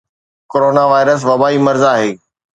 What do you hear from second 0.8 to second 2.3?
virus وبائي مرض آھي